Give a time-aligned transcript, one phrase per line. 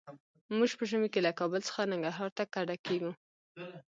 [0.57, 3.11] موږ په ژمي کې له کابل څخه ننګرهار ته کډه کيږو.